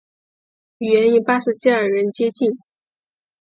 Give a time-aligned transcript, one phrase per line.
[0.79, 2.51] 语言与巴什基尔人接近。